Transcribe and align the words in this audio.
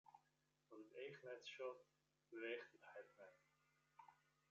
Wat 0.69 0.79
it 0.83 0.93
each 1.03 1.19
net 1.27 1.41
sjocht, 1.53 1.85
beweecht 2.29 2.73
it 2.77 2.85
hert 2.93 3.11
net. 3.19 3.35